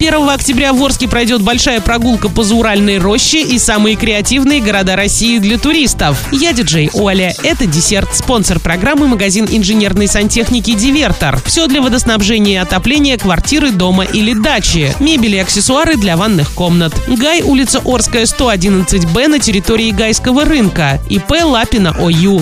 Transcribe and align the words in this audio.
1 0.00 0.30
октября 0.30 0.72
в 0.72 0.80
Орске 0.80 1.08
пройдет 1.08 1.42
большая 1.42 1.80
прогулка 1.80 2.28
по 2.28 2.44
Зауральной 2.44 2.98
роще 2.98 3.42
и 3.42 3.58
самые 3.58 3.96
креативные 3.96 4.60
города 4.60 4.94
России 4.94 5.40
для 5.40 5.58
туристов. 5.58 6.16
Я 6.30 6.52
диджей 6.52 6.88
Оля. 6.94 7.34
Это 7.42 7.66
десерт. 7.66 8.14
Спонсор 8.14 8.60
программы 8.60 9.08
магазин 9.08 9.48
инженерной 9.50 10.06
сантехники 10.06 10.74
«Дивертор». 10.74 11.42
Все 11.44 11.66
для 11.66 11.82
водоснабжения 11.82 12.52
и 12.52 12.62
отопления 12.62 13.18
квартиры, 13.18 13.72
дома 13.72 14.04
или 14.04 14.34
дачи. 14.34 14.94
Мебель 15.00 15.34
и 15.34 15.38
аксессуары 15.38 15.96
для 15.96 16.16
ванных 16.16 16.52
комнат. 16.52 16.94
Гай, 17.08 17.42
улица 17.42 17.82
Орская, 17.84 18.24
111Б 18.24 19.26
на 19.26 19.40
территории 19.40 19.90
Гайского 19.90 20.44
рынка. 20.44 21.00
ИП 21.10 21.42
Лапина 21.42 21.90
ОЮ. 21.98 22.38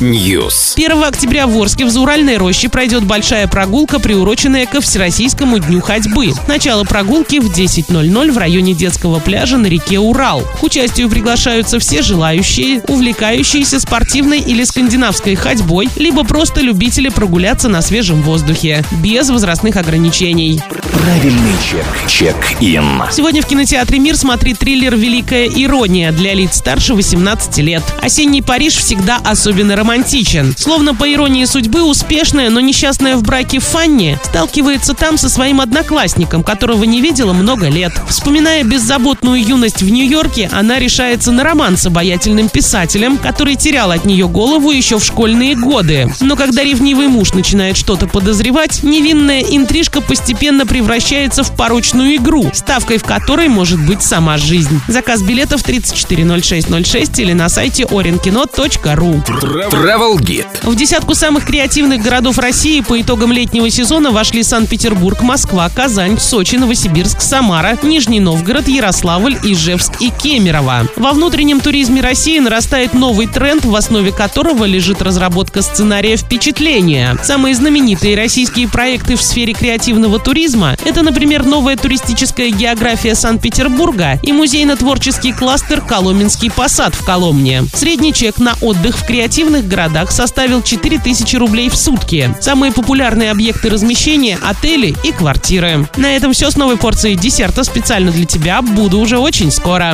News. 0.00 0.72
1 0.76 1.04
октября 1.04 1.46
в 1.46 1.60
Орске 1.60 1.84
в 1.84 1.90
Зауральной 1.90 2.38
роще 2.38 2.70
пройдет 2.70 3.04
большая 3.04 3.46
прогулка, 3.48 3.98
приуроченная 3.98 4.64
ко 4.64 4.80
Всероссийскому 4.80 5.41
Всероссийскому 5.42 5.58
дню 5.58 5.80
ходьбы. 5.80 6.32
Начало 6.46 6.84
прогулки 6.84 7.40
в 7.40 7.50
10.00 7.50 8.30
в 8.30 8.38
районе 8.38 8.74
детского 8.74 9.18
пляжа 9.18 9.58
на 9.58 9.66
реке 9.66 9.98
Урал. 9.98 10.42
К 10.60 10.62
участию 10.62 11.10
приглашаются 11.10 11.80
все 11.80 12.00
желающие, 12.00 12.80
увлекающиеся 12.86 13.80
спортивной 13.80 14.38
или 14.38 14.62
скандинавской 14.62 15.34
ходьбой, 15.34 15.88
либо 15.96 16.22
просто 16.22 16.60
любители 16.60 17.08
прогуляться 17.08 17.68
на 17.68 17.82
свежем 17.82 18.22
воздухе, 18.22 18.84
без 19.02 19.30
возрастных 19.30 19.76
ограничений. 19.76 20.60
Правильный 20.92 21.54
чек. 21.64 21.86
Чек-ин. 22.06 23.02
Сегодня 23.10 23.40
в 23.40 23.46
кинотеатре 23.46 23.98
«Мир» 23.98 24.14
смотри 24.14 24.52
триллер 24.52 24.94
«Великая 24.94 25.46
ирония» 25.46 26.12
для 26.12 26.34
лиц 26.34 26.56
старше 26.56 26.94
18 26.94 27.58
лет. 27.58 27.82
Осенний 28.02 28.42
Париж 28.42 28.76
всегда 28.76 29.18
особенно 29.24 29.74
романтичен. 29.74 30.54
Словно 30.56 30.94
по 30.94 31.10
иронии 31.10 31.46
судьбы, 31.46 31.82
успешная, 31.82 32.50
но 32.50 32.60
несчастная 32.60 33.16
в 33.16 33.22
браке 33.22 33.58
Фанни 33.58 34.18
сталкивается 34.22 34.92
там 34.92 35.16
со 35.16 35.30
своим 35.30 35.62
одноклассником, 35.62 36.42
которого 36.44 36.84
не 36.84 37.00
видела 37.00 37.32
много 37.32 37.68
лет. 37.68 37.92
Вспоминая 38.08 38.62
беззаботную 38.62 39.42
юность 39.42 39.82
в 39.82 39.90
Нью-Йорке, 39.90 40.50
она 40.52 40.78
решается 40.78 41.32
на 41.32 41.42
роман 41.42 41.78
с 41.78 41.86
обаятельным 41.86 42.50
писателем, 42.50 43.16
который 43.16 43.56
терял 43.56 43.90
от 43.90 44.04
нее 44.04 44.28
голову 44.28 44.70
еще 44.70 44.98
в 44.98 45.04
школьные 45.04 45.56
годы. 45.56 46.12
Но 46.20 46.36
когда 46.36 46.62
ревнивый 46.62 47.08
муж 47.08 47.32
начинает 47.32 47.78
что-то 47.78 48.06
подозревать, 48.06 48.82
невинная 48.82 49.40
интрижка 49.40 50.02
постепенно 50.02 50.66
превращается 50.66 50.81
в 50.82 51.56
порочную 51.56 52.16
игру, 52.16 52.50
ставкой 52.52 52.98
в 52.98 53.04
которой 53.04 53.48
может 53.48 53.80
быть 53.84 54.02
сама 54.02 54.36
жизнь. 54.36 54.80
Заказ 54.88 55.22
билетов 55.22 55.62
340606 55.62 57.18
или 57.18 57.32
на 57.32 57.48
сайте 57.48 57.84
orinkino.ru. 57.84 59.24
Travel 59.70 60.18
Guide. 60.18 60.46
В 60.62 60.74
десятку 60.74 61.14
самых 61.14 61.46
креативных 61.46 62.02
городов 62.02 62.38
России 62.38 62.80
по 62.80 63.00
итогам 63.00 63.32
летнего 63.32 63.70
сезона 63.70 64.10
вошли 64.10 64.42
Санкт-Петербург, 64.42 65.22
Москва, 65.22 65.68
Казань, 65.68 66.18
Сочи, 66.18 66.56
Новосибирск, 66.56 67.20
Самара, 67.20 67.78
Нижний 67.82 68.20
Новгород, 68.20 68.68
Ярославль, 68.68 69.36
Ижевск 69.42 70.00
и 70.00 70.10
Кемерово. 70.10 70.88
Во 70.96 71.12
внутреннем 71.12 71.60
туризме 71.60 72.00
России 72.00 72.38
нарастает 72.38 72.94
новый 72.94 73.26
тренд, 73.26 73.64
в 73.64 73.74
основе 73.74 74.12
которого 74.12 74.64
лежит 74.64 75.02
разработка 75.02 75.62
сценария 75.62 76.16
впечатления. 76.16 77.16
Самые 77.22 77.54
знаменитые 77.54 78.16
российские 78.16 78.68
проекты 78.68 79.16
в 79.16 79.22
сфере 79.22 79.52
креативного 79.52 80.18
туризма– 80.18 80.71
это, 80.84 81.02
например, 81.02 81.44
новая 81.44 81.76
туристическая 81.76 82.50
география 82.50 83.14
Санкт-Петербурга 83.14 84.18
и 84.22 84.32
музейно-творческий 84.32 85.32
кластер 85.32 85.80
«Коломенский 85.80 86.50
посад» 86.50 86.94
в 86.94 87.04
Коломне. 87.04 87.64
Средний 87.74 88.12
чек 88.12 88.38
на 88.38 88.54
отдых 88.60 88.96
в 88.96 89.06
креативных 89.06 89.66
городах 89.68 90.10
составил 90.10 90.62
4000 90.62 91.36
рублей 91.36 91.68
в 91.68 91.76
сутки. 91.76 92.34
Самые 92.40 92.72
популярные 92.72 93.30
объекты 93.30 93.68
размещения– 93.68 94.38
отели 94.42 94.94
и 95.04 95.12
квартиры. 95.12 95.88
На 95.96 96.16
этом 96.16 96.32
все 96.32 96.50
с 96.50 96.56
новой 96.56 96.76
порцией 96.76 97.16
десерта 97.16 97.64
специально 97.64 98.10
для 98.10 98.24
тебя. 98.24 98.62
Буду 98.62 98.98
уже 98.98 99.18
очень 99.18 99.50
скоро. 99.50 99.90